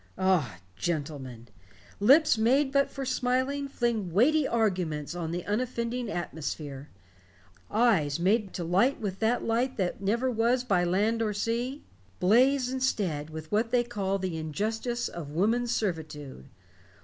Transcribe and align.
Ah, 0.17 0.57
gentlemen! 0.75 1.47
Lips, 1.99 2.35
made 2.35 2.71
but 2.71 2.89
for 2.89 3.05
smiling, 3.05 3.67
fling 3.67 4.11
weighty 4.11 4.47
arguments 4.47 5.13
on 5.13 5.29
the 5.29 5.45
unoffending 5.45 6.09
atmosphere. 6.09 6.89
Eyes, 7.69 8.19
made 8.19 8.51
to 8.55 8.63
light 8.63 8.99
with 8.99 9.19
that 9.19 9.43
light 9.43 9.77
that 9.77 10.01
never 10.01 10.31
was 10.31 10.63
by 10.63 10.83
land 10.83 11.21
or 11.21 11.33
sea, 11.35 11.83
blaze 12.19 12.67
instead 12.71 13.29
with 13.29 13.51
what 13.51 13.69
they 13.69 13.83
call 13.83 14.17
the 14.17 14.37
injustice 14.37 15.07
of 15.07 15.33
woman's 15.33 15.69
servitude. 15.69 16.49